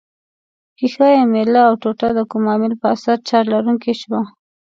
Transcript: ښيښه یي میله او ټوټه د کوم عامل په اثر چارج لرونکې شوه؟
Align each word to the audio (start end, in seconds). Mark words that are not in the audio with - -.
ښيښه 0.77 1.07
یي 1.15 1.23
میله 1.31 1.61
او 1.69 1.73
ټوټه 1.81 2.09
د 2.17 2.19
کوم 2.29 2.43
عامل 2.51 2.73
په 2.81 2.87
اثر 2.95 3.17
چارج 3.27 3.47
لرونکې 3.53 3.93
شوه؟ 4.01 4.21